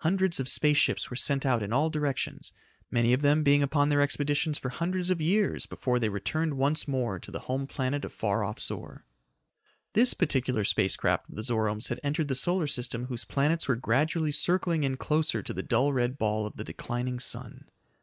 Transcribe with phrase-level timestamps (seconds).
[0.00, 2.52] Hundreds of space ships were sent out in all directions,
[2.90, 6.86] many of them being upon their expeditions for hundreds of years before they returned once
[6.86, 9.06] more to the home planet of far off Zor.
[9.94, 13.74] This particular space craft of the Zoromes had entered the solar system whose planets were
[13.74, 17.64] gradually circling in closer to the dull red ball of the declining sun.